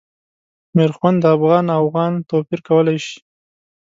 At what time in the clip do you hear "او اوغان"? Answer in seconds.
1.73-2.13